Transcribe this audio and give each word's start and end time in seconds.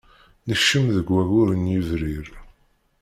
Nekcem 0.47 0.85
deg 0.95 1.07
waggur 1.13 1.49
n 1.53 1.69
yebrir. 1.71 2.27